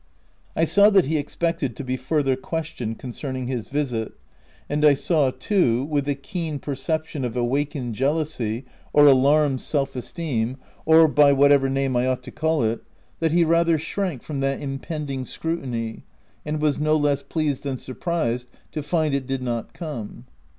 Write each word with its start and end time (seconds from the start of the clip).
I 0.55 0.63
saw 0.63 0.89
that 0.89 1.05
he 1.05 1.17
expected 1.19 1.75
to 1.75 1.83
be 1.83 1.95
further 1.95 2.35
ques 2.35 2.69
tioned 2.73 2.97
concerning 2.97 3.45
his 3.45 3.67
visit, 3.67 4.13
and 4.67 4.83
I 4.83 4.95
saw 4.95 5.29
too, 5.29 5.83
with 5.85 6.05
258 6.05 6.05
THE 6.05 6.15
TENANT 6.15 6.21
the 6.23 6.27
keen 6.27 6.59
perception 6.73 7.23
of 7.23 7.37
awakened 7.37 7.93
jealousy, 7.93 8.65
or 8.93 9.05
alarmed 9.05 9.61
self 9.61 9.95
esteem— 9.95 10.57
or 10.87 11.07
by 11.07 11.31
whatever 11.33 11.69
name 11.69 11.95
I 11.95 12.07
ought 12.07 12.23
to 12.23 12.31
call 12.31 12.63
it— 12.63 12.81
that 13.19 13.31
he 13.31 13.43
rather 13.43 13.77
shrank 13.77 14.23
from 14.23 14.39
that 14.39 14.59
impending 14.59 15.23
scrutiny, 15.23 16.01
and 16.47 16.55
w 16.55 16.65
r 16.65 16.69
as 16.69 16.79
no 16.79 16.95
less 16.97 17.21
pleased 17.21 17.61
than 17.61 17.77
surprised 17.77 18.47
to 18.71 18.81
find 18.81 19.13
it 19.13 19.27
did 19.27 19.43
not 19.43 19.71
come. 19.71 20.25